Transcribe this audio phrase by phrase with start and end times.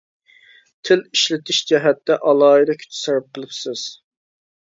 [0.87, 3.85] تىل ئىشلىتىش جەھەتتە ئالاھىدە كۈچ سەرپ قىلىپسىز.